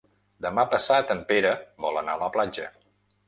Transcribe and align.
Demà 0.45 0.63
passat 0.71 1.13
en 1.15 1.19
Pere 1.31 1.51
vol 1.87 2.01
anar 2.01 2.17
a 2.17 2.21
la 2.25 2.31
platja. 2.39 2.69